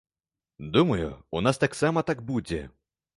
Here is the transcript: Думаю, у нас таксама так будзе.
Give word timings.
Думаю, 0.77 1.09
у 1.29 1.41
нас 1.47 1.59
таксама 1.65 1.99
так 2.09 2.25
будзе. 2.31 2.63